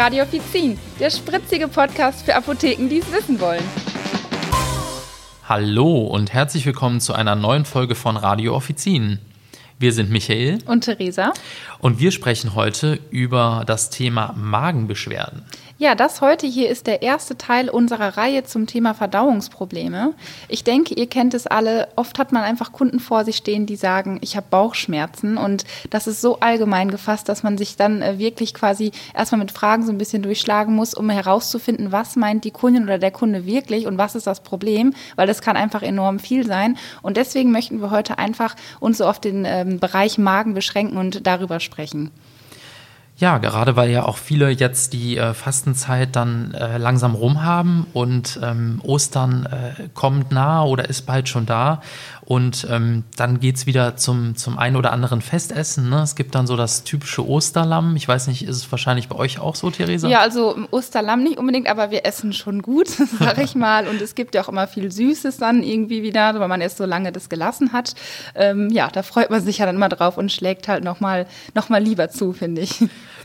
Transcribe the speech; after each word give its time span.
Radio 0.00 0.22
Offizin, 0.22 0.78
der 0.98 1.10
spritzige 1.10 1.68
Podcast 1.68 2.24
für 2.24 2.34
Apotheken, 2.34 2.88
die 2.88 3.00
es 3.00 3.12
wissen 3.12 3.38
wollen. 3.38 3.62
Hallo 5.46 6.06
und 6.06 6.32
herzlich 6.32 6.64
willkommen 6.64 7.00
zu 7.00 7.12
einer 7.12 7.36
neuen 7.36 7.66
Folge 7.66 7.94
von 7.94 8.16
Radio 8.16 8.56
Offizin. 8.56 9.18
Wir 9.78 9.92
sind 9.92 10.10
Michael 10.10 10.60
und 10.64 10.86
Theresa 10.86 11.34
und 11.80 12.00
wir 12.00 12.12
sprechen 12.12 12.54
heute 12.54 12.98
über 13.10 13.64
das 13.66 13.90
Thema 13.90 14.32
Magenbeschwerden. 14.38 15.44
Ja, 15.80 15.94
das 15.94 16.20
heute 16.20 16.46
hier 16.46 16.68
ist 16.68 16.86
der 16.86 17.00
erste 17.00 17.38
Teil 17.38 17.70
unserer 17.70 18.18
Reihe 18.18 18.44
zum 18.44 18.66
Thema 18.66 18.92
Verdauungsprobleme. 18.92 20.12
Ich 20.46 20.62
denke, 20.62 20.92
ihr 20.92 21.06
kennt 21.06 21.32
es 21.32 21.46
alle. 21.46 21.88
Oft 21.96 22.18
hat 22.18 22.32
man 22.32 22.42
einfach 22.42 22.72
Kunden 22.72 23.00
vor 23.00 23.24
sich 23.24 23.36
stehen, 23.36 23.64
die 23.64 23.76
sagen, 23.76 24.18
ich 24.20 24.36
habe 24.36 24.46
Bauchschmerzen. 24.50 25.38
Und 25.38 25.64
das 25.88 26.06
ist 26.06 26.20
so 26.20 26.38
allgemein 26.40 26.90
gefasst, 26.90 27.30
dass 27.30 27.42
man 27.42 27.56
sich 27.56 27.76
dann 27.76 28.02
äh, 28.02 28.18
wirklich 28.18 28.52
quasi 28.52 28.92
erstmal 29.14 29.38
mit 29.38 29.52
Fragen 29.52 29.86
so 29.86 29.90
ein 29.90 29.96
bisschen 29.96 30.22
durchschlagen 30.22 30.74
muss, 30.74 30.92
um 30.92 31.08
herauszufinden, 31.08 31.92
was 31.92 32.14
meint 32.14 32.44
die 32.44 32.50
Kundin 32.50 32.82
oder 32.82 32.98
der 32.98 33.10
Kunde 33.10 33.46
wirklich 33.46 33.86
und 33.86 33.96
was 33.96 34.14
ist 34.14 34.26
das 34.26 34.40
Problem, 34.40 34.92
weil 35.16 35.26
das 35.26 35.40
kann 35.40 35.56
einfach 35.56 35.80
enorm 35.80 36.18
viel 36.18 36.46
sein. 36.46 36.76
Und 37.00 37.16
deswegen 37.16 37.52
möchten 37.52 37.80
wir 37.80 37.90
heute 37.90 38.18
einfach 38.18 38.54
uns 38.80 38.98
so 38.98 39.06
auf 39.06 39.18
den 39.18 39.46
ähm, 39.46 39.80
Bereich 39.80 40.18
Magen 40.18 40.52
beschränken 40.52 40.98
und 40.98 41.26
darüber 41.26 41.58
sprechen. 41.58 42.10
Ja, 43.20 43.36
gerade 43.36 43.76
weil 43.76 43.90
ja 43.90 44.06
auch 44.06 44.16
viele 44.16 44.48
jetzt 44.48 44.94
die 44.94 45.18
äh, 45.18 45.34
Fastenzeit 45.34 46.16
dann 46.16 46.54
äh, 46.54 46.78
langsam 46.78 47.14
rum 47.14 47.44
haben 47.44 47.86
und 47.92 48.40
ähm, 48.42 48.80
Ostern 48.82 49.46
äh, 49.46 49.88
kommt 49.92 50.32
nah 50.32 50.64
oder 50.64 50.88
ist 50.88 51.02
bald 51.02 51.28
schon 51.28 51.44
da. 51.44 51.82
Und 52.30 52.66
ähm, 52.70 53.02
dann 53.16 53.40
geht's 53.40 53.66
wieder 53.66 53.96
zum, 53.96 54.36
zum 54.36 54.56
ein 54.56 54.76
oder 54.76 54.92
anderen 54.92 55.20
Festessen. 55.20 55.90
Ne? 55.90 56.00
Es 56.00 56.14
gibt 56.14 56.34
dann 56.34 56.46
so 56.46 56.56
das 56.56 56.84
typische 56.84 57.26
Osterlamm. 57.26 57.96
Ich 57.96 58.06
weiß 58.06 58.28
nicht, 58.28 58.44
ist 58.44 58.56
es 58.56 58.70
wahrscheinlich 58.70 59.08
bei 59.08 59.16
euch 59.16 59.40
auch 59.40 59.56
so, 59.56 59.68
Theresa? 59.70 60.08
Ja, 60.08 60.20
also 60.20 60.56
Osterlamm 60.70 61.22
nicht 61.22 61.38
unbedingt, 61.38 61.68
aber 61.68 61.90
wir 61.90 62.06
essen 62.06 62.32
schon 62.32 62.62
gut, 62.62 62.88
sag 63.18 63.36
ich 63.38 63.54
mal. 63.54 63.86
Und 63.88 64.00
es 64.00 64.14
gibt 64.14 64.34
ja 64.34 64.42
auch 64.42 64.48
immer 64.48 64.66
viel 64.68 64.92
Süßes 64.92 65.38
dann 65.38 65.62
irgendwie 65.62 66.02
wieder, 66.04 66.38
weil 66.38 66.48
man 66.48 66.60
erst 66.60 66.78
so 66.78 66.86
lange 66.86 67.12
das 67.12 67.28
gelassen 67.28 67.72
hat. 67.72 67.94
Ähm, 68.34 68.70
ja, 68.70 68.88
da 68.88 69.02
freut 69.02 69.28
man 69.28 69.42
sich 69.42 69.58
ja 69.58 69.66
dann 69.66 69.74
immer 69.74 69.88
drauf 69.88 70.16
und 70.16 70.30
schlägt 70.32 70.68
halt 70.68 70.84
nochmal 70.84 71.26
noch 71.54 71.68
mal 71.68 71.82
lieber 71.82 72.10
zu, 72.10 72.32
finde 72.32 72.62
ich. 72.62 72.80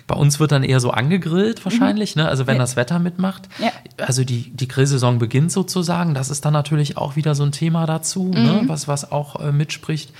Bei 0.08 0.16
uns 0.16 0.40
wird 0.40 0.52
dann 0.52 0.64
eher 0.64 0.80
so 0.80 0.92
angegrillt 0.92 1.66
wahrscheinlich, 1.66 2.16
mhm. 2.16 2.24
ne? 2.24 2.30
also 2.30 2.48
wenn 2.48 2.56
ja. 2.56 2.62
das 2.62 2.76
Wetter 2.76 3.00
mitmacht. 3.00 3.50
Ja. 3.60 3.72
Also 3.98 4.24
die, 4.24 4.52
die 4.52 4.68
Grillsaison 4.68 5.20
beginnt 5.20 5.52
sozusagen. 5.52 6.14
Das 6.14 6.30
ist 6.30 6.46
dann 6.46 6.54
natürlich 6.54 6.98
auch 6.98 7.16
wieder 7.16 7.36
so 7.36 7.44
ein 7.44 7.52
Thema 7.52 7.86
dazu, 7.86 8.30
ne? 8.30 8.40
mhm. 8.40 8.46
ne? 8.46 8.62
was, 8.68 8.88
was 8.88 9.12
auch 9.12 9.40
äh, 9.40 9.52
mitspricht. 9.52 10.12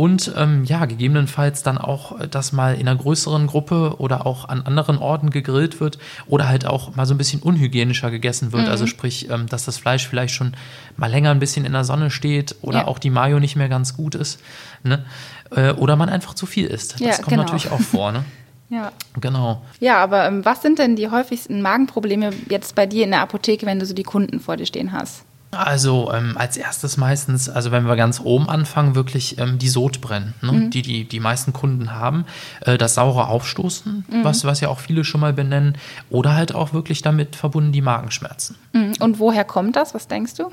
Und 0.00 0.32
ähm, 0.34 0.64
ja, 0.64 0.86
gegebenenfalls 0.86 1.62
dann 1.62 1.76
auch, 1.76 2.18
äh, 2.18 2.26
dass 2.26 2.52
mal 2.52 2.74
in 2.74 2.88
einer 2.88 2.96
größeren 2.96 3.46
Gruppe 3.46 3.96
oder 3.98 4.24
auch 4.26 4.48
an 4.48 4.62
anderen 4.62 4.96
Orten 4.96 5.28
gegrillt 5.28 5.78
wird 5.78 5.98
oder 6.26 6.48
halt 6.48 6.66
auch 6.66 6.96
mal 6.96 7.04
so 7.04 7.12
ein 7.12 7.18
bisschen 7.18 7.42
unhygienischer 7.42 8.10
gegessen 8.10 8.52
wird. 8.52 8.64
Mhm. 8.64 8.70
Also 8.70 8.86
sprich, 8.86 9.28
ähm, 9.28 9.46
dass 9.46 9.66
das 9.66 9.76
Fleisch 9.76 10.08
vielleicht 10.08 10.32
schon 10.32 10.54
mal 10.96 11.10
länger 11.10 11.32
ein 11.32 11.38
bisschen 11.38 11.66
in 11.66 11.72
der 11.72 11.84
Sonne 11.84 12.10
steht 12.10 12.56
oder 12.62 12.78
ja. 12.78 12.86
auch 12.86 12.98
die 12.98 13.10
Mayo 13.10 13.40
nicht 13.40 13.56
mehr 13.56 13.68
ganz 13.68 13.94
gut 13.94 14.14
ist. 14.14 14.40
Ne? 14.84 15.04
Äh, 15.54 15.72
oder 15.72 15.96
man 15.96 16.08
einfach 16.08 16.32
zu 16.32 16.46
viel 16.46 16.66
isst. 16.66 16.94
Das 16.94 17.00
ja, 17.00 17.16
kommt 17.16 17.28
genau. 17.28 17.42
natürlich 17.42 17.70
auch 17.70 17.80
vor. 17.80 18.12
Ne? 18.12 18.24
Ja. 18.70 18.92
Genau. 19.20 19.62
Ja, 19.80 19.98
aber 19.98 20.26
ähm, 20.26 20.44
was 20.44 20.62
sind 20.62 20.78
denn 20.78 20.96
die 20.96 21.10
häufigsten 21.10 21.60
Magenprobleme 21.60 22.30
jetzt 22.48 22.74
bei 22.74 22.86
dir 22.86 23.04
in 23.04 23.10
der 23.10 23.20
Apotheke, 23.20 23.66
wenn 23.66 23.78
du 23.78 23.84
so 23.84 23.94
die 23.94 24.04
Kunden 24.04 24.40
vor 24.40 24.56
dir 24.56 24.66
stehen 24.66 24.92
hast? 24.92 25.24
Also 25.52 26.12
ähm, 26.12 26.36
als 26.38 26.56
erstes 26.56 26.96
meistens, 26.96 27.48
also 27.48 27.72
wenn 27.72 27.84
wir 27.84 27.96
ganz 27.96 28.20
oben 28.20 28.48
anfangen, 28.48 28.94
wirklich 28.94 29.36
ähm, 29.38 29.58
die 29.58 29.68
Sodbrennen, 29.68 30.34
ne? 30.42 30.52
mhm. 30.52 30.70
die, 30.70 30.82
die 30.82 31.08
die 31.08 31.18
meisten 31.18 31.52
Kunden 31.52 31.92
haben. 31.92 32.24
Äh, 32.60 32.78
das 32.78 32.94
saure 32.94 33.26
Aufstoßen, 33.26 34.04
mhm. 34.08 34.24
was, 34.24 34.44
was 34.44 34.60
ja 34.60 34.68
auch 34.68 34.78
viele 34.78 35.02
schon 35.02 35.20
mal 35.20 35.32
benennen. 35.32 35.76
Oder 36.08 36.36
halt 36.36 36.54
auch 36.54 36.72
wirklich 36.72 37.02
damit 37.02 37.34
verbunden 37.34 37.72
die 37.72 37.82
Magenschmerzen. 37.82 38.56
Mhm. 38.72 38.92
Und 39.00 39.18
woher 39.18 39.44
kommt 39.44 39.74
das? 39.74 39.92
Was 39.92 40.06
denkst 40.06 40.34
du? 40.34 40.52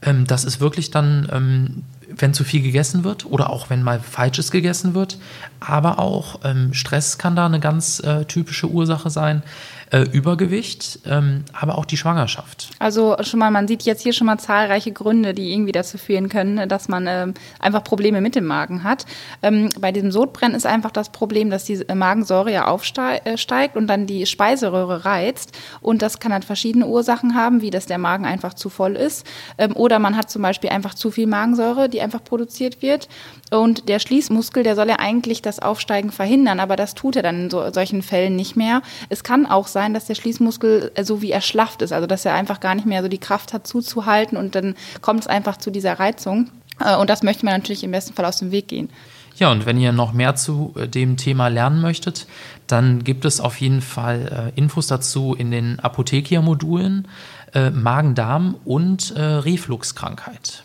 Ähm, 0.00 0.26
das 0.26 0.44
ist 0.44 0.60
wirklich 0.60 0.90
dann 0.90 1.28
ähm, 1.30 1.82
wenn 2.08 2.34
zu 2.34 2.44
viel 2.44 2.62
gegessen 2.62 3.04
wird 3.04 3.26
oder 3.26 3.50
auch 3.50 3.70
wenn 3.70 3.82
mal 3.82 4.00
Falsches 4.00 4.50
gegessen 4.50 4.94
wird. 4.94 5.18
Aber 5.60 5.98
auch 5.98 6.40
ähm, 6.44 6.72
Stress 6.74 7.18
kann 7.18 7.36
da 7.36 7.46
eine 7.46 7.60
ganz 7.60 8.00
äh, 8.00 8.24
typische 8.24 8.68
Ursache 8.68 9.10
sein 9.10 9.42
äh, 9.90 10.02
Übergewicht, 10.12 11.00
ähm, 11.06 11.44
aber 11.52 11.78
auch 11.78 11.84
die 11.84 11.96
Schwangerschaft. 11.96 12.70
Also 12.78 13.16
schon 13.22 13.38
mal, 13.38 13.50
man 13.50 13.68
sieht 13.68 13.82
jetzt 13.82 14.02
hier 14.02 14.12
schon 14.12 14.26
mal 14.26 14.38
zahlreiche 14.38 14.92
Gründe, 14.92 15.32
die 15.32 15.52
irgendwie 15.52 15.72
dazu 15.72 15.96
führen 15.96 16.28
können, 16.28 16.68
dass 16.68 16.88
man 16.88 17.06
ähm, 17.06 17.34
einfach 17.60 17.84
Probleme 17.84 18.20
mit 18.20 18.34
dem 18.34 18.46
Magen 18.46 18.82
hat. 18.82 19.06
Ähm, 19.42 19.70
bei 19.80 19.92
diesem 19.92 20.10
Sodbrennen 20.10 20.56
ist 20.56 20.66
einfach 20.66 20.90
das 20.90 21.10
Problem, 21.10 21.50
dass 21.50 21.64
die 21.64 21.84
Magensäure 21.94 22.52
ja 22.52 22.66
aufsteigt 22.66 23.26
äh, 23.26 23.78
und 23.78 23.86
dann 23.86 24.06
die 24.06 24.26
Speiseröhre 24.26 25.04
reizt. 25.04 25.56
Und 25.80 26.02
das 26.02 26.18
kann 26.18 26.32
halt 26.32 26.44
verschiedene 26.44 26.86
Ursachen 26.86 27.34
haben, 27.34 27.62
wie 27.62 27.70
dass 27.70 27.86
der 27.86 27.98
Magen 27.98 28.24
einfach 28.24 28.54
zu 28.54 28.68
voll 28.68 28.96
ist. 28.96 29.24
Ähm, 29.56 29.76
oder 29.76 29.98
man 30.00 30.16
hat 30.16 30.30
zum 30.30 30.42
Beispiel 30.42 30.70
einfach 30.70 30.94
zu 30.94 31.10
viel 31.12 31.26
Magensäure, 31.26 31.88
die 31.88 32.00
einfach 32.00 32.24
produziert 32.24 32.82
wird. 32.82 33.08
Und 33.52 33.88
der 33.88 34.00
Schließmuskel, 34.00 34.64
der 34.64 34.74
soll 34.74 34.88
ja 34.88 34.98
eigentlich 34.98 35.42
das 35.42 35.60
Aufsteigen 35.60 36.10
verhindern, 36.10 36.58
aber 36.58 36.74
das 36.74 36.94
tut 36.94 37.14
er 37.14 37.22
dann 37.22 37.44
in 37.44 37.50
so, 37.50 37.72
solchen 37.72 38.02
Fällen 38.02 38.34
nicht 38.34 38.56
mehr. 38.56 38.82
Es 39.08 39.22
kann 39.22 39.46
auch 39.46 39.68
sein, 39.68 39.75
dass 39.94 40.06
der 40.06 40.14
Schließmuskel 40.14 40.92
äh, 40.94 41.04
so 41.04 41.22
wie 41.22 41.30
erschlafft 41.30 41.82
ist, 41.82 41.92
also 41.92 42.06
dass 42.06 42.24
er 42.24 42.34
einfach 42.34 42.60
gar 42.60 42.74
nicht 42.74 42.86
mehr 42.86 43.02
so 43.02 43.08
die 43.08 43.18
Kraft 43.18 43.52
hat 43.52 43.66
zuzuhalten 43.66 44.36
und 44.36 44.54
dann 44.54 44.74
kommt 45.00 45.20
es 45.20 45.26
einfach 45.26 45.56
zu 45.58 45.70
dieser 45.70 45.98
Reizung. 45.98 46.50
Äh, 46.80 46.96
und 46.96 47.10
das 47.10 47.22
möchte 47.22 47.44
man 47.44 47.54
natürlich 47.54 47.84
im 47.84 47.90
besten 47.90 48.14
Fall 48.14 48.24
aus 48.24 48.38
dem 48.38 48.50
Weg 48.50 48.68
gehen. 48.68 48.88
Ja, 49.36 49.52
und 49.52 49.66
wenn 49.66 49.78
ihr 49.78 49.92
noch 49.92 50.14
mehr 50.14 50.34
zu 50.34 50.72
äh, 50.76 50.88
dem 50.88 51.16
Thema 51.16 51.48
lernen 51.48 51.80
möchtet, 51.80 52.26
dann 52.66 53.04
gibt 53.04 53.24
es 53.24 53.40
auf 53.40 53.60
jeden 53.60 53.80
Fall 53.80 54.52
Infos 54.56 54.88
dazu 54.88 55.36
in 55.38 55.52
den 55.52 55.78
Apothekia-Modulen 55.78 57.06
Magen-Darm 57.54 58.56
und 58.64 59.14
Refluxkrankheit. 59.16 60.64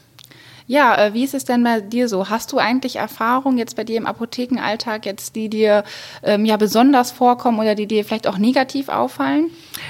Ja, 0.71 0.95
äh, 0.95 1.13
wie 1.13 1.25
ist 1.25 1.33
es 1.33 1.43
denn 1.43 1.65
bei 1.65 1.81
dir 1.81 2.07
so? 2.07 2.29
Hast 2.29 2.53
du 2.53 2.57
eigentlich 2.57 2.95
Erfahrungen 2.95 3.57
jetzt 3.57 3.75
bei 3.75 3.83
dir 3.83 3.97
im 3.97 4.05
Apothekenalltag, 4.05 5.05
jetzt 5.05 5.35
die 5.35 5.49
dir 5.49 5.83
ähm, 6.23 6.45
ja 6.45 6.55
besonders 6.55 7.11
vorkommen 7.11 7.59
oder 7.59 7.75
die 7.75 7.87
dir 7.87 8.05
vielleicht 8.05 8.25
auch 8.25 8.37
negativ 8.37 8.87
auffallen? 8.87 9.49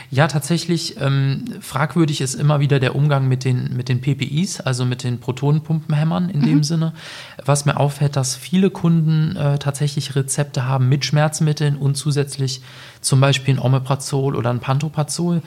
Ja, 0.09 0.27
tatsächlich 0.27 0.99
ähm, 0.99 1.45
fragwürdig 1.61 2.19
ist 2.19 2.33
immer 2.33 2.61
wieder 2.61 2.79
der 2.79 2.95
Umgang 2.95 3.27
mit 3.27 3.45
den, 3.45 3.77
mit 3.77 3.89
den 3.89 4.01
PPIs, 4.01 4.59
also 4.59 4.83
mit 4.83 5.03
den 5.03 5.19
Protonenpumpenhämmern 5.19 6.31
in 6.31 6.39
mhm. 6.39 6.45
dem 6.45 6.63
Sinne. 6.63 6.93
Was 7.45 7.65
mir 7.65 7.77
auffällt, 7.77 8.15
dass 8.15 8.35
viele 8.35 8.71
Kunden 8.71 9.35
äh, 9.35 9.59
tatsächlich 9.59 10.15
Rezepte 10.15 10.65
haben 10.65 10.89
mit 10.89 11.05
Schmerzmitteln 11.05 11.77
und 11.77 11.93
zusätzlich 11.93 12.59
zum 13.01 13.21
Beispiel 13.21 13.53
ein 13.53 13.59
Omeprazol 13.59 14.35
oder 14.35 14.49
ein 14.49 14.59
Pantoprazol 14.59 15.43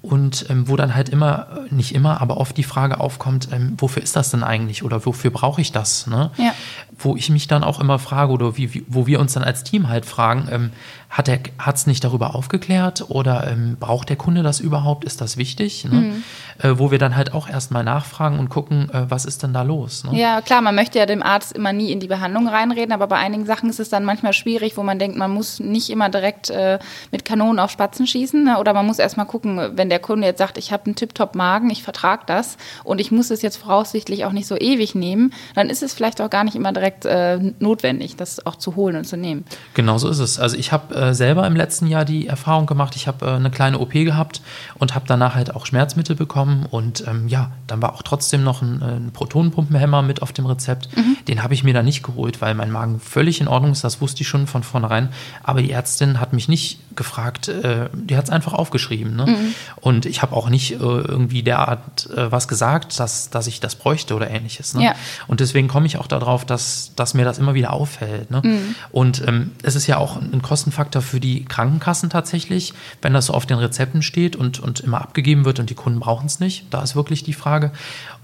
und 0.00 0.46
ähm, 0.48 0.68
wo 0.68 0.76
dann 0.76 0.94
halt 0.94 1.08
immer, 1.08 1.48
äh, 1.70 1.74
nicht 1.74 1.94
immer, 1.94 2.20
aber 2.20 2.36
oft 2.36 2.56
die 2.56 2.62
Frage 2.62 3.00
aufkommt, 3.00 3.48
ähm, 3.52 3.74
wofür 3.78 4.02
ist 4.02 4.14
das 4.14 4.30
denn 4.30 4.44
eigentlich 4.44 4.84
oder 4.84 5.04
wofür 5.04 5.30
brauche 5.30 5.60
ich 5.60 5.72
das? 5.72 6.06
Ne? 6.06 6.30
Ja. 6.36 6.54
Wo 6.96 7.16
ich 7.16 7.30
mich 7.30 7.48
dann 7.48 7.64
auch 7.64 7.80
immer 7.80 7.98
frage 7.98 8.32
oder 8.32 8.56
wie, 8.56 8.74
wie, 8.74 8.84
wo 8.86 9.06
wir 9.06 9.18
uns 9.18 9.32
dann 9.32 9.42
als 9.42 9.64
Team 9.64 9.88
halt 9.88 10.06
fragen, 10.06 10.48
ähm, 10.50 10.70
hat 11.10 11.28
er 11.28 11.40
es 11.74 11.86
nicht 11.86 12.04
darüber 12.04 12.34
aufgeklärt 12.34 13.06
oder 13.08 13.50
ähm, 13.50 13.76
braucht 13.80 14.08
der 14.08 14.16
Kunde 14.16 14.42
das 14.42 14.60
überhaupt? 14.60 15.04
Ist 15.04 15.20
das 15.20 15.36
wichtig? 15.36 15.84
Ne? 15.84 16.00
Mhm. 16.00 16.22
Äh, 16.60 16.78
wo 16.78 16.90
wir 16.90 16.98
dann 16.98 17.14
halt 17.14 17.34
auch 17.34 17.48
erstmal 17.48 17.84
nachfragen 17.84 18.40
und 18.40 18.48
gucken, 18.48 18.90
äh, 18.90 19.08
was 19.08 19.24
ist 19.24 19.44
denn 19.44 19.52
da 19.52 19.62
los? 19.62 20.02
Ne? 20.02 20.18
Ja, 20.18 20.40
klar, 20.40 20.60
man 20.60 20.74
möchte 20.74 20.98
ja 20.98 21.06
dem 21.06 21.22
Arzt 21.22 21.52
immer 21.52 21.72
nie 21.72 21.92
in 21.92 22.00
die 22.00 22.08
Behandlung 22.08 22.48
reinreden, 22.48 22.92
aber 22.92 23.06
bei 23.06 23.16
einigen 23.16 23.46
Sachen 23.46 23.70
ist 23.70 23.78
es 23.78 23.90
dann 23.90 24.04
manchmal 24.04 24.32
schwierig, 24.32 24.76
wo 24.76 24.82
man 24.82 24.98
denkt, 24.98 25.16
man 25.16 25.30
muss 25.30 25.60
nicht 25.60 25.88
immer 25.88 26.08
direkt 26.08 26.50
äh, 26.50 26.80
mit 27.12 27.24
Kanonen 27.24 27.60
auf 27.60 27.70
Spatzen 27.70 28.08
schießen 28.08 28.42
ne? 28.42 28.58
oder 28.58 28.74
man 28.74 28.86
muss 28.86 28.98
erstmal 28.98 29.26
gucken, 29.26 29.70
wenn 29.76 29.88
der 29.88 30.00
Kunde 30.00 30.26
jetzt 30.26 30.38
sagt, 30.38 30.58
ich 30.58 30.72
habe 30.72 30.86
einen 30.86 30.96
Tip-Top-Magen, 30.96 31.70
ich 31.70 31.84
vertrage 31.84 32.22
das 32.26 32.56
und 32.82 33.00
ich 33.00 33.12
muss 33.12 33.30
es 33.30 33.40
jetzt 33.40 33.58
voraussichtlich 33.58 34.24
auch 34.24 34.32
nicht 34.32 34.48
so 34.48 34.56
ewig 34.56 34.96
nehmen, 34.96 35.32
dann 35.54 35.70
ist 35.70 35.84
es 35.84 35.94
vielleicht 35.94 36.20
auch 36.20 36.30
gar 36.30 36.42
nicht 36.42 36.56
immer 36.56 36.72
direkt 36.72 37.04
äh, 37.04 37.38
notwendig, 37.60 38.16
das 38.16 38.44
auch 38.46 38.56
zu 38.56 38.74
holen 38.74 38.96
und 38.96 39.04
zu 39.04 39.16
nehmen. 39.16 39.44
Genau 39.74 39.96
so 39.98 40.08
ist 40.08 40.18
es. 40.18 40.40
Also 40.40 40.56
ich 40.56 40.72
habe 40.72 40.92
äh, 40.92 41.14
selber 41.14 41.46
im 41.46 41.54
letzten 41.54 41.86
Jahr 41.86 42.04
die 42.04 42.26
Erfahrung 42.26 42.66
gemacht. 42.66 42.96
Ich 42.96 43.06
habe 43.06 43.30
eine 43.30 43.52
kleine 43.52 43.78
OP 43.78 43.92
gehabt 43.92 44.42
und 44.76 44.96
habe 44.96 45.04
danach 45.06 45.36
halt 45.36 45.54
auch 45.54 45.64
Schmerzmittel 45.64 46.16
bekommen. 46.16 46.47
Und 46.70 47.06
ähm, 47.06 47.28
ja, 47.28 47.52
dann 47.66 47.82
war 47.82 47.94
auch 47.94 48.02
trotzdem 48.02 48.42
noch 48.42 48.62
ein, 48.62 48.82
ein 48.82 49.10
Protonenpumpenhemmer 49.12 50.02
mit 50.02 50.22
auf 50.22 50.32
dem 50.32 50.46
Rezept. 50.46 50.96
Mhm. 50.96 51.16
Den 51.26 51.42
habe 51.42 51.54
ich 51.54 51.64
mir 51.64 51.74
da 51.74 51.82
nicht 51.82 52.02
geholt, 52.02 52.40
weil 52.40 52.54
mein 52.54 52.70
Magen 52.70 53.00
völlig 53.00 53.40
in 53.40 53.48
Ordnung 53.48 53.72
ist. 53.72 53.84
Das 53.84 54.00
wusste 54.00 54.22
ich 54.22 54.28
schon 54.28 54.46
von 54.46 54.62
vornherein. 54.62 55.10
Aber 55.42 55.62
die 55.62 55.70
Ärztin 55.70 56.20
hat 56.20 56.32
mich 56.32 56.48
nicht 56.48 56.80
gefragt, 56.96 57.48
äh, 57.48 57.88
die 57.94 58.16
hat 58.16 58.24
es 58.24 58.30
einfach 58.30 58.52
aufgeschrieben. 58.52 59.16
Ne? 59.16 59.26
Mhm. 59.26 59.54
Und 59.76 60.04
ich 60.04 60.20
habe 60.20 60.34
auch 60.36 60.50
nicht 60.50 60.72
äh, 60.72 60.76
irgendwie 60.76 61.42
derart 61.42 62.10
äh, 62.10 62.30
was 62.30 62.48
gesagt, 62.48 62.98
dass, 62.98 63.30
dass 63.30 63.46
ich 63.46 63.60
das 63.60 63.76
bräuchte 63.76 64.14
oder 64.14 64.28
ähnliches. 64.30 64.74
Ne? 64.74 64.84
Ja. 64.84 64.94
Und 65.26 65.40
deswegen 65.40 65.68
komme 65.68 65.86
ich 65.86 65.96
auch 65.96 66.08
darauf, 66.08 66.44
dass, 66.44 66.92
dass 66.96 67.14
mir 67.14 67.24
das 67.24 67.38
immer 67.38 67.54
wieder 67.54 67.72
auffällt. 67.72 68.30
Ne? 68.30 68.42
Mhm. 68.44 68.74
Und 68.90 69.26
ähm, 69.26 69.52
es 69.62 69.76
ist 69.76 69.86
ja 69.86 69.96
auch 69.96 70.16
ein 70.16 70.42
Kostenfaktor 70.42 71.00
für 71.00 71.20
die 71.20 71.44
Krankenkassen 71.44 72.10
tatsächlich, 72.10 72.74
wenn 73.00 73.14
das 73.14 73.26
so 73.26 73.32
auf 73.32 73.46
den 73.46 73.58
Rezepten 73.58 74.02
steht 74.02 74.36
und, 74.36 74.58
und 74.60 74.80
immer 74.80 75.00
abgegeben 75.00 75.44
wird 75.44 75.60
und 75.60 75.70
die 75.70 75.74
Kunden 75.74 76.00
brauchen 76.00 76.26
es 76.26 76.37
nicht. 76.40 76.66
Da 76.70 76.82
ist 76.82 76.96
wirklich 76.96 77.22
die 77.22 77.32
Frage. 77.32 77.72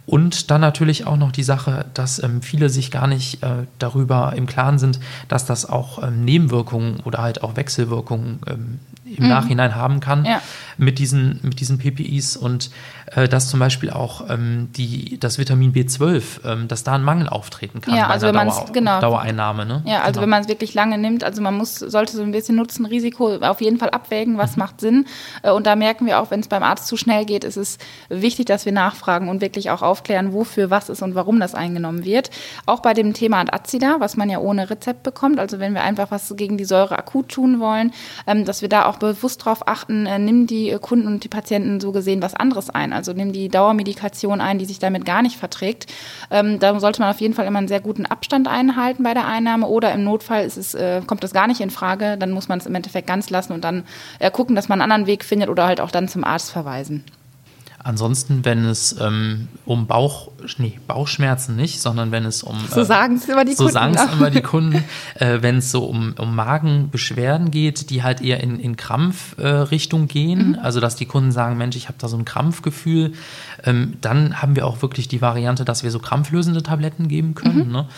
Und 0.06 0.51
dann 0.51 0.61
natürlich 0.61 1.06
auch 1.06 1.17
noch 1.17 1.33
die 1.33 1.43
Sache, 1.43 1.87
dass 1.95 2.23
ähm, 2.23 2.43
viele 2.43 2.69
sich 2.69 2.91
gar 2.91 3.06
nicht 3.06 3.43
äh, 3.43 3.65
darüber 3.79 4.35
im 4.37 4.47
Klaren 4.47 4.79
sind, 4.79 5.01
dass 5.29 5.47
das 5.47 5.69
auch 5.69 6.03
ähm, 6.03 6.25
Nebenwirkungen 6.25 7.01
oder 7.05 7.23
halt 7.23 7.43
auch 7.43 7.56
Wechselwirkungen 7.56 8.41
ähm, 8.47 8.79
im 9.05 9.25
mhm. 9.25 9.31
Nachhinein 9.31 9.75
haben 9.75 10.01
kann 10.01 10.25
ja. 10.25 10.41
mit, 10.77 10.99
diesen, 10.99 11.41
mit 11.43 11.61
diesen 11.61 11.79
PPIs 11.79 12.37
und 12.37 12.71
äh, 13.15 13.29
dass 13.29 13.49
zum 13.49 13.61
Beispiel 13.61 13.91
auch 13.91 14.29
ähm, 14.31 14.71
die, 14.77 15.19
das 15.21 15.39
Vitamin 15.39 15.73
B12, 15.73 16.45
ähm, 16.45 16.69
dass 16.69 16.85
da 16.85 16.95
ein 16.95 17.03
Mangel 17.03 17.29
auftreten 17.29 17.81
kann 17.81 17.95
ja, 17.95 18.09
also 18.09 18.31
bei 18.33 18.41
einer 18.41 18.51
Dauer, 18.51 18.73
genau. 18.73 19.01
Dauereinnahme. 19.01 19.67
Ne? 19.67 19.83
Ja, 19.85 20.01
also 20.01 20.12
genau. 20.12 20.23
wenn 20.23 20.31
man 20.31 20.43
es 20.43 20.49
wirklich 20.49 20.75
lange 20.75 20.99
nimmt, 20.99 21.23
also 21.23 21.43
man 21.43 21.55
muss, 21.55 21.77
sollte 21.77 22.17
so 22.17 22.23
ein 22.23 22.33
bisschen 22.33 22.56
Nutzen-Risiko 22.56 23.37
auf 23.37 23.61
jeden 23.61 23.79
Fall 23.79 23.91
abwägen, 23.91 24.39
was 24.39 24.56
mhm. 24.56 24.61
macht 24.61 24.81
Sinn. 24.81 25.06
Äh, 25.43 25.51
und 25.51 25.67
da 25.67 25.77
merken 25.77 26.06
wir 26.06 26.21
auch, 26.21 26.31
wenn 26.31 26.41
es 26.41 26.49
beim 26.49 26.62
Arzt 26.62 26.87
zu 26.87 26.97
schnell 26.97 27.25
geht, 27.25 27.45
ist 27.45 27.56
es 27.56 27.79
wichtig, 28.09 28.47
dass 28.47 28.65
wir 28.65 28.73
nachfragen 28.73 29.29
und 29.29 29.41
wirklich 29.41 29.71
auch 29.71 29.83
aufklären, 29.94 30.32
wofür 30.32 30.70
was 30.70 30.88
ist 30.88 31.02
und 31.02 31.14
warum 31.14 31.38
das 31.38 31.55
eingenommen 31.55 32.05
wird. 32.05 32.31
Auch 32.67 32.81
bei 32.81 32.94
dem 32.94 33.14
Thema 33.14 33.38
Adazida, 33.38 33.96
was 34.00 34.17
man 34.17 34.29
ja 34.29 34.41
ohne 34.41 34.70
Rezept 34.70 35.05
bekommt, 35.05 35.38
also 35.38 35.61
wenn 35.61 35.73
wir 35.73 35.82
einfach 35.82 36.11
was 36.11 36.35
gegen 36.37 36.58
die 36.58 36.64
Säure 36.64 36.99
akut 36.99 37.29
tun 37.29 37.61
wollen, 37.61 37.93
ähm, 38.26 38.44
dass 38.44 38.61
wir 38.61 38.69
da 38.69 38.87
auch 38.87 38.99
bewusst 38.99 39.43
darauf 39.43 39.69
achten, 39.69 40.06
äh, 40.06 40.19
nimm 40.19 40.49
die 40.49 40.76
Kunden 40.81 41.06
und 41.06 41.23
die 41.23 41.29
Patienten 41.29 41.79
so 41.81 41.93
gesehen 41.93 42.23
was 42.23 42.35
anderes 42.35 42.70
ein. 42.70 42.93
Also 42.93 43.12
nimm 43.12 43.32
die 43.32 43.49
Dauermedikation 43.49 44.41
ein, 44.41 44.58
die 44.58 44.64
sich 44.64 44.81
damit 44.81 45.05
gar 45.05 45.23
nicht 45.23 45.37
verträgt. 45.37 45.87
Ähm, 46.32 46.58
da 46.58 46.81
sollte 46.81 47.00
man 47.00 47.11
auf 47.11 47.20
jeden 47.20 47.35
Fall 47.35 47.46
immer 47.46 47.58
einen 47.58 47.69
sehr 47.69 47.81
guten 47.81 48.05
Abstand 48.05 48.49
einhalten 48.49 49.05
bei 49.05 49.14
der 49.14 49.29
Einnahme 49.29 49.69
oder 49.69 49.93
im 49.93 50.02
Notfall 50.02 50.44
ist 50.44 50.56
es, 50.56 50.75
äh, 50.75 51.02
kommt 51.06 51.23
das 51.23 51.32
gar 51.32 51.46
nicht 51.46 51.61
in 51.61 51.70
Frage. 51.70 52.17
Dann 52.19 52.32
muss 52.32 52.49
man 52.49 52.58
es 52.58 52.67
im 52.67 52.75
Endeffekt 52.75 53.06
ganz 53.06 53.31
lassen 53.31 53.52
und 53.52 53.62
dann 53.62 53.85
äh, 54.19 54.31
gucken, 54.32 54.56
dass 54.56 54.69
man 54.69 54.81
einen 54.81 54.91
anderen 54.91 55.06
Weg 55.06 55.25
findet 55.25 55.49
oder 55.49 55.67
halt 55.67 55.81
auch 55.81 55.93
dann 55.93 56.08
zum 56.08 56.25
Arzt 56.25 56.50
verweisen. 56.50 57.05
Ansonsten, 57.86 58.46
wenn 58.46 58.64
es 58.64 58.98
ähm, 58.98 59.48
um 59.66 59.86
Bauch, 59.86 60.31
nee, 60.56 60.81
Bauchschmerzen 60.86 61.54
nicht, 61.54 61.82
sondern 61.82 62.12
wenn 62.12 62.25
es 62.25 62.42
um. 62.42 62.56
So 62.70 62.81
äh, 62.81 62.84
sagen 62.86 63.16
es 63.16 63.28
immer 63.28 63.44
die 63.44 63.52
so 63.52 63.64
Kunden. 63.64 63.72
So 63.72 63.78
sagen 63.78 63.94
es 63.94 64.10
immer 64.10 64.31
die 64.31 64.40
Kunden. 64.40 64.82
äh, 65.16 65.42
wenn 65.42 65.58
es 65.58 65.70
so 65.70 65.84
um, 65.84 66.14
um 66.16 66.34
Magenbeschwerden 66.34 67.50
geht, 67.50 67.90
die 67.90 68.02
halt 68.02 68.22
eher 68.22 68.42
in, 68.42 68.58
in 68.58 68.76
Krampfrichtung 68.78 70.04
äh, 70.04 70.06
gehen, 70.06 70.48
mhm. 70.48 70.58
also 70.62 70.81
dass 70.81 70.96
die 70.96 71.04
Kunden 71.04 71.31
sagen, 71.31 71.58
Mensch, 71.58 71.76
ich 71.76 71.88
habe 71.88 71.98
da 71.98 72.08
so 72.08 72.16
ein 72.16 72.25
Krampfgefühl, 72.25 73.12
ähm, 73.64 73.98
dann 74.00 74.40
haben 74.40 74.56
wir 74.56 74.66
auch 74.66 74.81
wirklich 74.81 75.06
die 75.06 75.20
Variante, 75.20 75.66
dass 75.66 75.84
wir 75.84 75.90
so 75.90 75.98
krampflösende 75.98 76.62
Tabletten 76.62 77.08
geben 77.08 77.34
können, 77.34 77.66
mhm. 77.66 77.72
ne? 77.72 77.88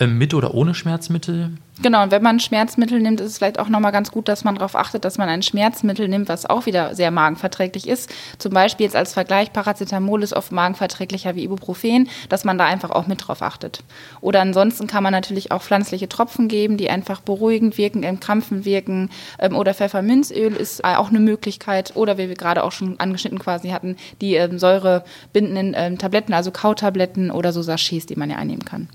ähm, 0.00 0.18
mit 0.18 0.34
oder 0.34 0.54
ohne 0.54 0.74
Schmerzmittel. 0.74 1.52
Genau, 1.82 2.02
und 2.02 2.10
wenn 2.10 2.22
man 2.22 2.40
Schmerzmittel 2.40 3.00
nimmt, 3.00 3.20
ist 3.20 3.32
es 3.32 3.38
vielleicht 3.38 3.58
auch 3.58 3.68
nochmal 3.68 3.92
ganz 3.92 4.10
gut, 4.10 4.28
dass 4.28 4.44
man 4.44 4.54
darauf 4.54 4.74
achtet, 4.74 5.04
dass 5.04 5.18
man 5.18 5.28
ein 5.28 5.42
Schmerzmittel 5.42 6.08
nimmt, 6.08 6.30
was 6.30 6.46
auch 6.46 6.64
wieder 6.64 6.94
sehr 6.94 7.10
magenverträglich 7.10 7.86
ist. 7.86 8.10
Zum 8.38 8.54
Beispiel 8.54 8.84
jetzt 8.84 8.96
als 8.96 9.12
Vergleich, 9.12 9.52
Paracetamol 9.52 10.22
ist 10.22 10.32
oft 10.32 10.52
magenverträglicher 10.52 11.34
wie 11.34 11.44
Ibuprofen, 11.44 12.08
dass 12.30 12.44
man 12.44 12.56
da 12.56 12.64
einfach 12.64 12.90
auch 12.90 13.06
mit 13.06 13.28
drauf 13.28 13.42
achtet. 13.42 13.80
Oder 14.22 14.40
ansonsten 14.40 14.86
kann 14.86 15.02
man 15.02 15.12
natürlich 15.12 15.52
auch 15.52 15.62
pflanzliche 15.62 16.08
Tropfen 16.08 16.48
geben, 16.48 16.78
die 16.78 16.88
einfach 16.88 17.20
beruhigend 17.20 17.76
wirken, 17.76 18.04
im 18.04 18.20
Krampfen 18.20 18.64
wirken. 18.64 19.10
Ähm, 19.38 19.54
oder 19.54 19.74
Pfefferminzöl 19.74 20.56
ist 20.56 20.82
auch 20.82 21.10
eine 21.10 21.20
Möglichkeit. 21.20 21.94
Oder 21.94 22.16
wie 22.16 22.28
wir 22.28 22.36
gerade 22.36 22.64
auch 22.64 22.72
schon 22.72 22.98
angeschnitten 22.98 23.38
quasi 23.38 23.68
hatten, 23.68 23.96
die 24.22 24.36
ähm, 24.36 24.58
säurebindenden 24.58 25.74
ähm, 25.76 25.98
Tabletten, 25.98 26.32
also 26.32 26.50
Kautabletten 26.50 27.30
oder 27.30 27.52
so 27.52 27.60
Sachets, 27.60 28.06
die 28.06 28.16
man 28.16 28.30
ja 28.30 28.36
einnehmen 28.36 28.64
kann. 28.64 28.88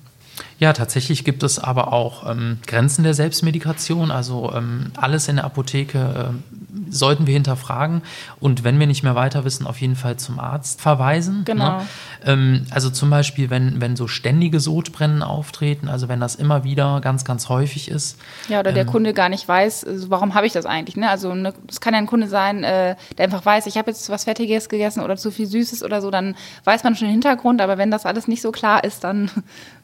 Ja, 0.61 0.73
tatsächlich 0.73 1.23
gibt 1.23 1.41
es 1.41 1.57
aber 1.57 1.91
auch 1.91 2.29
ähm, 2.29 2.59
Grenzen 2.67 3.03
der 3.03 3.15
Selbstmedikation. 3.15 4.11
Also 4.11 4.53
ähm, 4.55 4.91
alles 4.95 5.27
in 5.27 5.37
der 5.37 5.45
Apotheke 5.45 5.97
äh, 5.97 6.53
sollten 6.87 7.25
wir 7.25 7.33
hinterfragen 7.33 8.03
und 8.39 8.63
wenn 8.63 8.79
wir 8.79 8.85
nicht 8.85 9.01
mehr 9.01 9.15
weiter 9.15 9.43
wissen, 9.43 9.65
auf 9.65 9.81
jeden 9.81 9.95
Fall 9.95 10.17
zum 10.17 10.39
Arzt 10.39 10.79
verweisen. 10.79 11.39
Ne? 11.39 11.43
Genau. 11.45 11.77
Ne? 11.77 11.87
Ähm, 12.25 12.65
also 12.69 12.91
zum 12.91 13.09
Beispiel, 13.09 13.49
wenn, 13.49 13.81
wenn 13.81 13.95
so 13.95 14.07
ständige 14.07 14.59
Sodbrennen 14.59 15.23
auftreten, 15.23 15.89
also 15.89 16.07
wenn 16.09 16.19
das 16.19 16.35
immer 16.35 16.63
wieder 16.63 17.01
ganz, 17.01 17.25
ganz 17.25 17.49
häufig 17.49 17.89
ist. 17.89 18.19
Ja, 18.47 18.59
oder 18.59 18.71
der 18.71 18.83
ähm, 18.83 18.89
Kunde 18.89 19.15
gar 19.15 19.29
nicht 19.29 19.47
weiß, 19.47 19.83
also 19.83 20.11
warum 20.11 20.35
habe 20.35 20.45
ich 20.45 20.53
das 20.53 20.67
eigentlich. 20.67 20.95
Ne? 20.95 21.09
Also 21.09 21.31
es 21.31 21.37
ne, 21.37 21.53
kann 21.79 21.95
ja 21.95 21.99
ein 21.99 22.05
Kunde 22.05 22.27
sein, 22.27 22.63
äh, 22.63 22.95
der 23.17 23.25
einfach 23.25 23.43
weiß, 23.43 23.65
ich 23.65 23.77
habe 23.77 23.89
jetzt 23.89 24.11
was 24.11 24.25
Fettiges 24.25 24.69
gegessen 24.69 25.01
oder 25.01 25.17
zu 25.17 25.31
viel 25.31 25.47
Süßes 25.47 25.81
oder 25.81 26.03
so, 26.03 26.11
dann 26.11 26.35
weiß 26.65 26.83
man 26.83 26.95
schon 26.95 27.07
den 27.07 27.13
Hintergrund, 27.13 27.61
aber 27.61 27.79
wenn 27.79 27.89
das 27.89 28.05
alles 28.05 28.27
nicht 28.27 28.43
so 28.43 28.51
klar 28.51 28.83
ist, 28.83 29.03
dann 29.03 29.31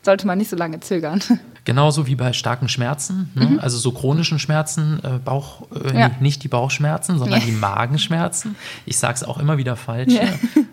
sollte 0.07 0.25
man 0.25 0.37
nicht 0.37 0.49
so 0.49 0.55
lange 0.55 0.79
zögern. 0.79 1.21
Genauso 1.65 2.07
wie 2.07 2.15
bei 2.15 2.31
starken 2.31 2.69
Schmerzen, 2.69 3.29
ne? 3.35 3.45
mhm. 3.45 3.59
also 3.59 3.77
so 3.77 3.91
chronischen 3.91 4.39
Schmerzen, 4.39 5.01
äh, 5.03 5.19
Bauch, 5.19 5.67
äh, 5.73 5.99
ja. 5.99 6.11
nicht 6.21 6.41
die 6.43 6.47
Bauchschmerzen, 6.47 7.17
sondern 7.19 7.41
ja. 7.41 7.45
die 7.45 7.51
Magenschmerzen. 7.51 8.55
Ich 8.85 8.97
sage 8.97 9.15
es 9.15 9.23
auch 9.25 9.37
immer 9.37 9.57
wieder 9.57 9.75
falsch. 9.75 10.13
Ja. 10.13 10.23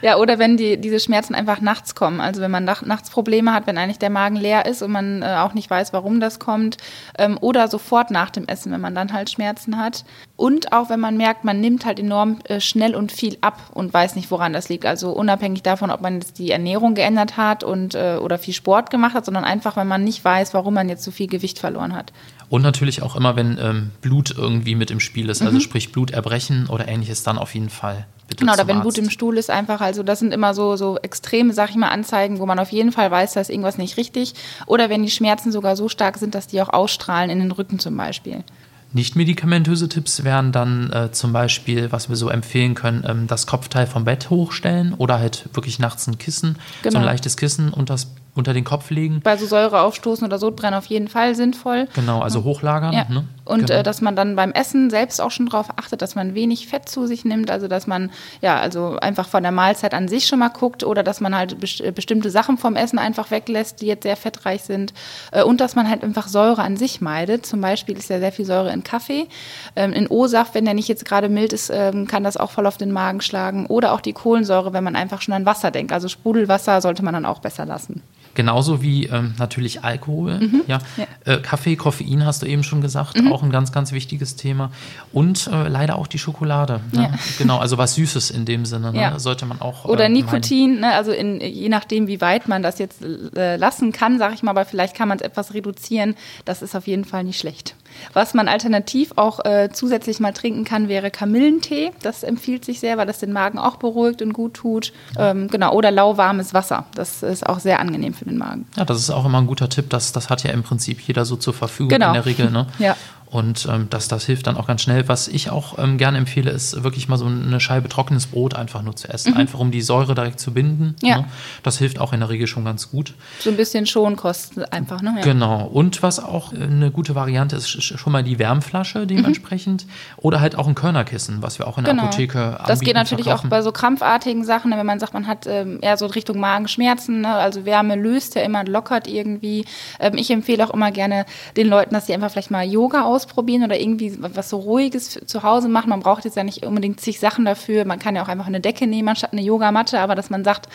ja, 0.00 0.16
oder 0.16 0.38
wenn 0.38 0.56
die, 0.56 0.76
diese 0.78 1.00
Schmerzen 1.00 1.34
einfach 1.34 1.60
nachts 1.60 1.94
kommen. 1.94 2.20
Also 2.20 2.40
wenn 2.40 2.50
man 2.50 2.64
nach, 2.64 2.82
nachts 2.82 3.10
Probleme 3.10 3.52
hat, 3.52 3.66
wenn 3.66 3.78
eigentlich 3.78 3.98
der 3.98 4.10
Magen 4.10 4.36
leer 4.36 4.66
ist 4.66 4.82
und 4.82 4.92
man 4.92 5.22
äh, 5.22 5.36
auch 5.38 5.54
nicht 5.54 5.70
weiß, 5.70 5.92
warum 5.92 6.20
das 6.20 6.38
kommt. 6.38 6.76
Ähm, 7.18 7.38
oder 7.40 7.68
sofort 7.68 8.10
nach 8.10 8.30
dem 8.30 8.46
Essen, 8.46 8.72
wenn 8.72 8.80
man 8.80 8.94
dann 8.94 9.12
halt 9.12 9.30
Schmerzen 9.30 9.78
hat. 9.78 10.04
Und 10.36 10.72
auch 10.72 10.90
wenn 10.90 11.00
man 11.00 11.16
merkt, 11.16 11.44
man 11.44 11.60
nimmt 11.60 11.84
halt 11.84 12.00
enorm 12.00 12.38
äh, 12.44 12.60
schnell 12.60 12.94
und 12.94 13.12
viel 13.12 13.38
ab 13.40 13.58
und 13.74 13.92
weiß 13.92 14.16
nicht, 14.16 14.30
woran 14.30 14.52
das 14.52 14.68
liegt. 14.68 14.86
Also 14.86 15.12
unabhängig 15.12 15.62
davon, 15.62 15.90
ob 15.90 16.00
man 16.00 16.14
jetzt 16.14 16.38
die 16.38 16.50
Ernährung 16.50 16.94
geändert 16.94 17.36
hat 17.36 17.64
und, 17.64 17.94
äh, 17.94 18.16
oder 18.20 18.38
viel 18.38 18.54
Sport 18.54 18.90
gemacht 18.90 19.14
hat, 19.14 19.24
sondern 19.24 19.44
einfach, 19.44 19.76
wenn 19.76 19.86
man 19.86 20.04
nicht 20.04 20.24
weiß, 20.24 20.54
warum 20.54 20.74
man 20.74 20.88
jetzt 20.88 21.04
so 21.04 21.10
viel 21.10 21.28
Gewicht 21.28 21.58
verloren 21.58 21.94
hat. 21.94 22.12
Und 22.52 22.60
natürlich 22.60 23.00
auch 23.00 23.16
immer, 23.16 23.34
wenn 23.34 23.56
ähm, 23.58 23.92
Blut 24.02 24.30
irgendwie 24.36 24.74
mit 24.74 24.90
im 24.90 25.00
Spiel 25.00 25.30
ist, 25.30 25.40
also 25.40 25.54
mhm. 25.54 25.60
sprich 25.62 25.90
Bluterbrechen 25.90 26.66
oder 26.66 26.86
ähnliches, 26.86 27.22
dann 27.22 27.38
auf 27.38 27.54
jeden 27.54 27.70
Fall. 27.70 28.06
Bitte 28.28 28.40
genau, 28.40 28.52
oder 28.52 28.66
wenn 28.66 28.76
Arzt. 28.76 28.94
Blut 28.94 28.98
im 28.98 29.08
Stuhl 29.08 29.38
ist, 29.38 29.48
einfach, 29.48 29.80
also 29.80 30.02
das 30.02 30.18
sind 30.18 30.34
immer 30.34 30.52
so, 30.52 30.76
so 30.76 30.98
extreme, 30.98 31.54
sag 31.54 31.70
ich 31.70 31.76
mal, 31.76 31.88
Anzeigen, 31.88 32.40
wo 32.40 32.44
man 32.44 32.58
auf 32.58 32.70
jeden 32.70 32.92
Fall 32.92 33.10
weiß, 33.10 33.32
da 33.32 33.40
ist 33.40 33.48
irgendwas 33.48 33.78
nicht 33.78 33.96
richtig. 33.96 34.34
Oder 34.66 34.90
wenn 34.90 35.02
die 35.02 35.10
Schmerzen 35.10 35.50
sogar 35.50 35.76
so 35.76 35.88
stark 35.88 36.18
sind, 36.18 36.34
dass 36.34 36.46
die 36.46 36.60
auch 36.60 36.68
ausstrahlen 36.68 37.30
in 37.30 37.38
den 37.38 37.52
Rücken 37.52 37.78
zum 37.78 37.96
Beispiel. 37.96 38.44
Nicht 38.92 39.16
medikamentöse 39.16 39.88
Tipps 39.88 40.24
wären 40.24 40.52
dann 40.52 40.92
äh, 40.92 41.12
zum 41.12 41.32
Beispiel, 41.32 41.92
was 41.92 42.08
wir 42.08 42.16
so 42.16 42.28
empfehlen 42.28 42.74
können, 42.74 43.04
ähm, 43.06 43.26
das 43.26 43.46
Kopfteil 43.46 43.86
vom 43.86 44.04
Bett 44.04 44.30
hochstellen 44.30 44.94
oder 44.94 45.18
halt 45.18 45.48
wirklich 45.54 45.78
nachts 45.78 46.06
ein 46.06 46.18
Kissen, 46.18 46.58
genau. 46.82 46.92
so 46.92 46.98
ein 46.98 47.04
leichtes 47.04 47.36
Kissen 47.36 47.72
das 47.86 48.08
unter 48.34 48.54
den 48.54 48.64
Kopf 48.64 48.90
legen. 48.90 49.20
Bei 49.22 49.36
so 49.36 49.46
Säureaufstoßen 49.46 50.26
oder 50.26 50.38
Sodbrennen 50.38 50.78
auf 50.78 50.86
jeden 50.86 51.08
Fall 51.08 51.34
sinnvoll. 51.34 51.86
Genau, 51.94 52.20
also 52.20 52.44
hochlagern. 52.44 52.94
Ja. 52.94 53.06
Ne? 53.08 53.24
Und 53.44 53.66
genau. 53.66 53.80
äh, 53.80 53.82
dass 53.82 54.00
man 54.00 54.16
dann 54.16 54.36
beim 54.36 54.52
Essen 54.52 54.88
selbst 54.88 55.20
auch 55.20 55.30
schon 55.30 55.46
darauf 55.46 55.70
achtet, 55.76 56.00
dass 56.00 56.14
man 56.14 56.34
wenig 56.34 56.68
Fett 56.68 56.88
zu 56.88 57.06
sich 57.06 57.24
nimmt, 57.24 57.50
also 57.50 57.68
dass 57.68 57.86
man 57.86 58.10
ja 58.40 58.58
also 58.58 58.96
einfach 59.00 59.28
von 59.28 59.42
der 59.42 59.52
Mahlzeit 59.52 59.92
an 59.92 60.08
sich 60.08 60.26
schon 60.26 60.38
mal 60.38 60.48
guckt 60.48 60.84
oder 60.84 61.02
dass 61.02 61.20
man 61.20 61.36
halt 61.36 61.60
best 61.60 61.80
äh, 61.80 61.90
bestimmte 61.90 62.30
Sachen 62.30 62.56
vom 62.56 62.76
Essen 62.76 62.98
einfach 62.98 63.30
weglässt, 63.30 63.82
die 63.82 63.86
jetzt 63.86 64.04
sehr 64.04 64.16
fettreich 64.16 64.62
sind 64.62 64.94
äh, 65.32 65.42
und 65.42 65.60
dass 65.60 65.74
man 65.74 65.88
halt 65.88 66.02
einfach 66.02 66.28
Säure 66.28 66.62
an 66.62 66.76
sich 66.76 67.00
meidet. 67.00 67.44
Zum 67.44 67.60
Beispiel 67.60 67.98
ist 67.98 68.08
ja 68.08 68.18
sehr 68.18 68.32
viel 68.32 68.46
Säure 68.46 68.72
in 68.72 68.81
Kaffee, 68.84 69.28
ähm, 69.76 69.92
in 69.92 70.06
O-Saft, 70.06 70.54
wenn 70.54 70.64
der 70.64 70.74
nicht 70.74 70.88
jetzt 70.88 71.04
gerade 71.04 71.28
mild 71.28 71.52
ist, 71.52 71.70
ähm, 71.72 72.06
kann 72.06 72.24
das 72.24 72.36
auch 72.36 72.50
voll 72.50 72.66
auf 72.66 72.76
den 72.76 72.92
Magen 72.92 73.20
schlagen 73.20 73.66
oder 73.66 73.92
auch 73.92 74.00
die 74.00 74.12
Kohlensäure, 74.12 74.72
wenn 74.72 74.84
man 74.84 74.96
einfach 74.96 75.22
schon 75.22 75.34
an 75.34 75.46
Wasser 75.46 75.70
denkt. 75.70 75.92
Also 75.92 76.08
Sprudelwasser 76.08 76.80
sollte 76.80 77.04
man 77.04 77.14
dann 77.14 77.24
auch 77.24 77.40
besser 77.40 77.66
lassen. 77.66 78.02
Genauso 78.34 78.82
wie 78.82 79.06
ähm, 79.06 79.34
natürlich 79.38 79.84
Alkohol. 79.84 80.38
Mhm. 80.38 80.62
Ja. 80.66 80.78
ja. 80.96 81.06
Äh, 81.24 81.40
Kaffee, 81.40 81.76
Koffein 81.76 82.24
hast 82.24 82.42
du 82.42 82.46
eben 82.46 82.62
schon 82.62 82.80
gesagt, 82.80 83.20
mhm. 83.20 83.30
auch 83.30 83.42
ein 83.42 83.50
ganz, 83.50 83.72
ganz 83.72 83.92
wichtiges 83.92 84.36
Thema. 84.36 84.70
Und 85.12 85.48
äh, 85.52 85.68
leider 85.68 85.98
auch 85.98 86.06
die 86.06 86.18
Schokolade. 86.18 86.80
Ne? 86.92 87.02
Ja. 87.02 87.10
Genau, 87.38 87.58
also 87.58 87.78
was 87.78 87.94
Süßes 87.94 88.30
in 88.30 88.44
dem 88.44 88.64
Sinne, 88.66 88.92
ne? 88.92 89.00
ja. 89.00 89.18
sollte 89.18 89.46
man 89.46 89.60
auch. 89.60 89.84
Oder 89.84 90.04
äh, 90.04 90.08
Nikotin, 90.08 90.80
ne? 90.80 90.92
also 90.94 91.12
in, 91.12 91.40
je 91.40 91.68
nachdem, 91.68 92.06
wie 92.06 92.20
weit 92.20 92.46
man 92.46 92.62
das 92.62 92.78
jetzt 92.78 93.02
äh, 93.36 93.56
lassen 93.56 93.90
kann, 93.90 94.18
sage 94.18 94.34
ich 94.34 94.42
mal, 94.42 94.50
aber 94.50 94.64
vielleicht 94.64 94.94
kann 94.94 95.08
man 95.08 95.18
es 95.18 95.22
etwas 95.22 95.54
reduzieren. 95.54 96.14
Das 96.44 96.62
ist 96.62 96.76
auf 96.76 96.86
jeden 96.86 97.04
Fall 97.04 97.24
nicht 97.24 97.38
schlecht. 97.38 97.74
Was 98.12 98.34
man 98.34 98.48
alternativ 98.48 99.12
auch 99.16 99.44
äh, 99.44 99.70
zusätzlich 99.72 100.20
mal 100.20 100.32
trinken 100.32 100.64
kann, 100.64 100.88
wäre 100.88 101.10
Kamillentee. 101.10 101.92
Das 102.02 102.22
empfiehlt 102.22 102.64
sich 102.64 102.80
sehr, 102.80 102.98
weil 102.98 103.06
das 103.06 103.18
den 103.18 103.32
Magen 103.32 103.58
auch 103.58 103.76
beruhigt 103.76 104.22
und 104.22 104.32
gut 104.32 104.54
tut. 104.54 104.92
Ähm, 105.18 105.48
genau, 105.48 105.72
oder 105.74 105.90
lauwarmes 105.90 106.54
Wasser. 106.54 106.86
Das 106.94 107.22
ist 107.22 107.46
auch 107.46 107.60
sehr 107.60 107.80
angenehm 107.80 108.14
für 108.14 108.24
den 108.24 108.38
Magen. 108.38 108.66
Ja, 108.76 108.84
das 108.84 108.98
ist 108.98 109.10
auch 109.10 109.24
immer 109.24 109.38
ein 109.38 109.46
guter 109.46 109.68
Tipp. 109.68 109.90
Das, 109.90 110.12
das 110.12 110.30
hat 110.30 110.42
ja 110.44 110.50
im 110.50 110.62
Prinzip 110.62 111.00
jeder 111.00 111.24
so 111.24 111.36
zur 111.36 111.54
Verfügung 111.54 111.90
genau. 111.90 112.08
in 112.08 112.14
der 112.14 112.26
Regel. 112.26 112.50
Ne? 112.50 112.66
ja. 112.78 112.96
Und 113.32 113.66
ähm, 113.70 113.86
das, 113.88 114.08
das 114.08 114.26
hilft 114.26 114.46
dann 114.46 114.58
auch 114.58 114.66
ganz 114.66 114.82
schnell. 114.82 115.08
Was 115.08 115.26
ich 115.26 115.48
auch 115.48 115.78
ähm, 115.78 115.96
gerne 115.96 116.18
empfehle, 116.18 116.50
ist 116.50 116.84
wirklich 116.84 117.08
mal 117.08 117.16
so 117.16 117.24
eine 117.24 117.60
Scheibe 117.60 117.88
trockenes 117.88 118.26
Brot 118.26 118.54
einfach 118.54 118.82
nur 118.82 118.94
zu 118.94 119.08
essen. 119.08 119.32
Mhm. 119.32 119.38
Einfach 119.38 119.58
um 119.58 119.70
die 119.70 119.80
Säure 119.80 120.14
direkt 120.14 120.38
zu 120.38 120.52
binden. 120.52 120.96
Ja. 121.00 121.20
Ne? 121.20 121.24
Das 121.62 121.78
hilft 121.78 121.98
auch 121.98 122.12
in 122.12 122.20
der 122.20 122.28
Regel 122.28 122.46
schon 122.46 122.66
ganz 122.66 122.90
gut. 122.90 123.14
So 123.40 123.48
ein 123.48 123.56
bisschen 123.56 123.86
Schonkosten 123.86 124.66
einfach, 124.66 125.00
ne? 125.00 125.14
Ja. 125.16 125.22
Genau. 125.22 125.64
Und 125.64 126.02
was 126.02 126.22
auch 126.22 126.52
eine 126.52 126.90
gute 126.90 127.14
Variante 127.14 127.56
ist, 127.56 127.70
schon 127.70 128.12
mal 128.12 128.22
die 128.22 128.38
Wärmflasche 128.38 129.06
dementsprechend. 129.06 129.86
Mhm. 129.86 129.90
Oder 130.18 130.42
halt 130.42 130.58
auch 130.58 130.68
ein 130.68 130.74
Körnerkissen, 130.74 131.40
was 131.40 131.58
wir 131.58 131.66
auch 131.66 131.78
in 131.78 131.84
der 131.84 131.94
genau. 131.94 132.08
Apotheke 132.08 132.38
anbieten. 132.38 132.64
Das 132.66 132.80
geht 132.80 132.94
natürlich 132.96 133.24
verkaufen. 133.24 133.46
auch 133.46 133.50
bei 133.50 133.62
so 133.62 133.72
krampfartigen 133.72 134.44
Sachen, 134.44 134.72
ne? 134.72 134.76
wenn 134.76 134.84
man 134.84 135.00
sagt, 135.00 135.14
man 135.14 135.26
hat 135.26 135.46
ähm, 135.46 135.78
eher 135.80 135.96
so 135.96 136.04
Richtung 136.04 136.38
Magenschmerzen. 136.38 137.22
Ne? 137.22 137.28
Also 137.28 137.64
Wärme 137.64 137.96
löst 137.96 138.34
ja 138.34 138.42
immer, 138.42 138.62
lockert 138.66 139.08
irgendwie. 139.08 139.64
Ähm, 139.98 140.18
ich 140.18 140.30
empfehle 140.30 140.62
auch 140.66 140.74
immer 140.74 140.90
gerne 140.90 141.24
den 141.56 141.68
Leuten, 141.68 141.94
dass 141.94 142.04
sie 142.04 142.12
einfach 142.12 142.30
vielleicht 142.30 142.50
mal 142.50 142.66
Yoga 142.66 143.04
aus 143.04 143.21
ausprobieren 143.22 143.64
oder 143.64 143.80
irgendwie 143.80 144.16
was 144.18 144.50
so 144.50 144.58
Ruhiges 144.58 145.20
zu 145.26 145.42
Hause 145.42 145.68
machen. 145.68 145.90
Man 145.90 146.00
braucht 146.00 146.24
jetzt 146.24 146.36
ja 146.36 146.44
nicht 146.44 146.66
unbedingt 146.66 147.00
zig 147.00 147.20
Sachen 147.20 147.44
dafür. 147.44 147.84
Man 147.84 147.98
kann 147.98 148.16
ja 148.16 148.22
auch 148.22 148.28
einfach 148.28 148.46
eine 148.46 148.60
Decke 148.60 148.86
nehmen 148.86 149.08
anstatt 149.08 149.32
eine 149.32 149.42
Yogamatte, 149.42 150.00
aber 150.00 150.14
dass 150.14 150.30
man 150.30 150.44
sagt, 150.44 150.68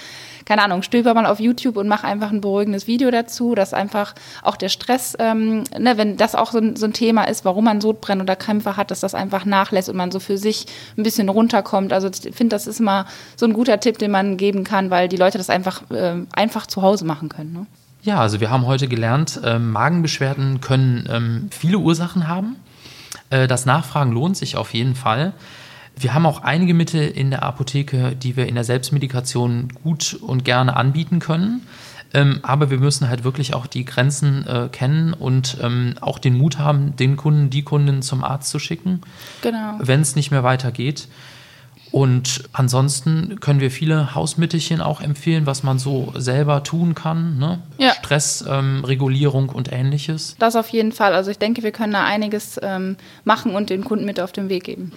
keine 0.45 0.63
Ahnung, 0.63 0.81
stöber 0.81 1.13
mal 1.13 1.25
auf 1.25 1.41
YouTube 1.41 1.75
und 1.75 1.89
mach 1.89 2.03
einfach 2.03 2.31
ein 2.31 2.39
beruhigendes 2.39 2.87
Video 2.87 3.11
dazu, 3.11 3.53
dass 3.53 3.73
einfach 3.73 4.15
auch 4.43 4.55
der 4.55 4.69
Stress, 4.69 5.15
ähm, 5.19 5.65
ne, 5.77 5.97
wenn 5.97 6.15
das 6.15 6.35
auch 6.35 6.51
so 6.51 6.59
ein, 6.59 6.77
so 6.77 6.85
ein 6.85 6.93
Thema 6.93 7.25
ist, 7.25 7.43
warum 7.43 7.65
man 7.65 7.81
Sodbrennen 7.81 8.21
oder 8.21 8.37
Krämpfe 8.37 8.77
hat, 8.77 8.89
dass 8.89 9.01
das 9.01 9.13
einfach 9.13 9.43
nachlässt 9.43 9.89
und 9.89 9.97
man 9.97 10.11
so 10.11 10.19
für 10.19 10.37
sich 10.37 10.65
ein 10.97 11.03
bisschen 11.03 11.27
runterkommt. 11.27 11.91
Also 11.91 12.07
ich 12.07 12.33
finde, 12.33 12.55
das 12.55 12.65
ist 12.65 12.79
immer 12.79 13.07
so 13.35 13.45
ein 13.45 13.53
guter 13.53 13.79
Tipp, 13.81 13.97
den 13.97 14.11
man 14.11 14.37
geben 14.37 14.63
kann, 14.63 14.89
weil 14.89 15.09
die 15.09 15.17
Leute 15.17 15.37
das 15.37 15.49
einfach, 15.49 15.89
äh, 15.91 16.15
einfach 16.33 16.65
zu 16.65 16.81
Hause 16.81 17.03
machen 17.03 17.27
können. 17.27 17.51
Ne? 17.51 17.65
Ja, 18.07 18.21
also 18.21 18.39
wir 18.39 18.49
haben 18.49 18.65
heute 18.65 18.87
gelernt, 18.87 19.37
äh, 19.43 19.59
Magenbeschwerden 19.59 20.61
können 20.61 21.09
ähm, 21.11 21.49
viele 21.51 21.79
Ursachen 21.79 22.29
haben. 22.29 22.55
Äh, 23.29 23.49
das 23.49 23.65
Nachfragen 23.65 24.13
lohnt 24.13 24.37
sich 24.37 24.55
auf 24.55 24.73
jeden 24.73 24.95
Fall. 24.95 25.33
Wir 25.93 26.13
haben 26.13 26.25
auch 26.25 26.41
einige 26.41 26.73
Mittel 26.73 27.05
in 27.05 27.31
der 27.31 27.43
Apotheke, 27.43 28.15
die 28.15 28.37
wir 28.37 28.47
in 28.47 28.55
der 28.55 28.63
Selbstmedikation 28.63 29.73
gut 29.83 30.13
und 30.21 30.45
gerne 30.45 30.77
anbieten 30.77 31.19
können. 31.19 31.67
Ähm, 32.13 32.39
aber 32.43 32.69
wir 32.69 32.77
müssen 32.77 33.09
halt 33.09 33.25
wirklich 33.25 33.53
auch 33.53 33.67
die 33.67 33.83
Grenzen 33.83 34.47
äh, 34.47 34.69
kennen 34.71 35.11
und 35.11 35.57
ähm, 35.61 35.95
auch 35.99 36.17
den 36.17 36.37
Mut 36.37 36.59
haben, 36.59 36.95
den 36.95 37.17
Kunden, 37.17 37.49
die 37.49 37.63
Kunden 37.63 38.01
zum 38.01 38.23
Arzt 38.23 38.51
zu 38.51 38.59
schicken, 38.59 39.01
genau. 39.41 39.79
wenn 39.79 39.99
es 39.99 40.15
nicht 40.15 40.31
mehr 40.31 40.43
weitergeht. 40.43 41.09
Und 41.91 42.43
ansonsten 42.53 43.39
können 43.39 43.59
wir 43.59 43.71
viele 43.71 44.13
Hausmittelchen 44.15 44.81
auch 44.81 45.01
empfehlen, 45.01 45.45
was 45.45 45.63
man 45.63 45.79
so 45.79 46.13
selber 46.15 46.63
tun 46.63 46.95
kann. 46.95 47.37
Ne? 47.37 47.59
Ja. 47.77 47.93
Stressregulierung 47.93 49.49
ähm, 49.49 49.55
und 49.55 49.71
ähnliches. 49.71 50.35
Das 50.39 50.55
auf 50.55 50.69
jeden 50.69 50.91
Fall. 50.91 51.13
Also 51.13 51.31
ich 51.31 51.39
denke, 51.39 51.63
wir 51.63 51.71
können 51.71 51.93
da 51.93 52.05
einiges 52.05 52.59
ähm, 52.61 52.97
machen 53.23 53.55
und 53.55 53.69
den 53.69 53.83
Kunden 53.83 54.05
mit 54.05 54.19
auf 54.19 54.31
den 54.31 54.49
Weg 54.49 54.65
geben. 54.65 54.91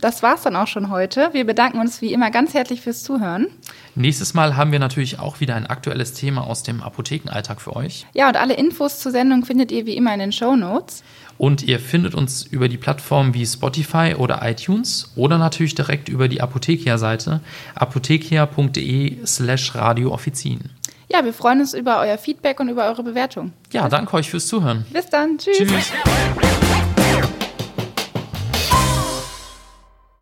Das 0.00 0.22
war's 0.22 0.42
dann 0.42 0.56
auch 0.56 0.66
schon 0.66 0.90
heute. 0.90 1.30
Wir 1.32 1.46
bedanken 1.46 1.78
uns 1.78 2.02
wie 2.02 2.12
immer 2.12 2.30
ganz 2.30 2.52
herzlich 2.52 2.80
fürs 2.80 3.02
Zuhören. 3.02 3.46
Nächstes 3.94 4.34
Mal 4.34 4.56
haben 4.56 4.72
wir 4.72 4.78
natürlich 4.78 5.18
auch 5.18 5.40
wieder 5.40 5.54
ein 5.54 5.66
aktuelles 5.66 6.12
Thema 6.12 6.46
aus 6.46 6.62
dem 6.62 6.82
Apothekenalltag 6.82 7.60
für 7.60 7.74
euch. 7.76 8.06
Ja, 8.12 8.28
und 8.28 8.36
alle 8.36 8.54
Infos 8.54 8.98
zur 8.98 9.12
Sendung 9.12 9.44
findet 9.44 9.70
ihr 9.72 9.86
wie 9.86 9.96
immer 9.96 10.12
in 10.12 10.20
den 10.20 10.32
Show 10.32 10.56
Notes. 10.56 11.02
Und 11.38 11.62
ihr 11.62 11.80
findet 11.80 12.14
uns 12.14 12.44
über 12.44 12.68
die 12.68 12.76
Plattformen 12.76 13.34
wie 13.34 13.46
Spotify 13.46 14.14
oder 14.16 14.40
iTunes 14.42 15.12
oder 15.16 15.38
natürlich 15.38 15.74
direkt 15.74 16.08
über 16.08 16.28
die 16.28 16.40
Apothekia-Seite 16.40 17.40
apothekia.de 17.74 19.26
slash 19.26 19.74
radioofficin. 19.74 20.70
Ja, 21.08 21.24
wir 21.24 21.32
freuen 21.32 21.60
uns 21.60 21.74
über 21.74 22.00
euer 22.00 22.18
Feedback 22.18 22.60
und 22.60 22.68
über 22.68 22.86
eure 22.86 23.02
Bewertung. 23.02 23.52
Ja, 23.72 23.88
danke 23.88 24.14
euch 24.14 24.30
fürs 24.30 24.46
Zuhören. 24.46 24.86
Bis 24.92 25.08
dann. 25.08 25.38
Tschüss. 25.38 25.58
Tschüss. 25.58 25.92